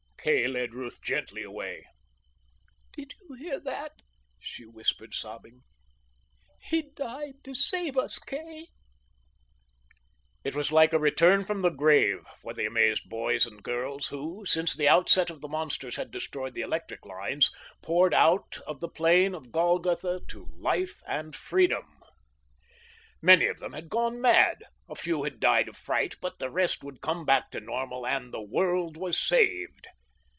[0.23, 1.83] Kay led Ruth gently away.
[2.93, 4.03] "Did you hear that?"
[4.39, 5.63] she whispered, sobbing.
[6.59, 8.67] "He died to save us Kay."
[10.43, 14.45] It was like a return from the grave for the amazed boys and girls who
[14.45, 17.49] since the onset of the monsters had destroyed the electric lines
[17.81, 21.97] poured out of the plain of Golgotha to life and freedom.
[23.23, 26.83] Many of them had gone mad, a few had died of fright, but the rest
[26.83, 29.87] would come back to normal, and the world was saved.